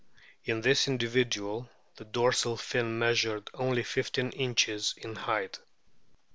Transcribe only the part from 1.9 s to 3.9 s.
the dorsal fin measured only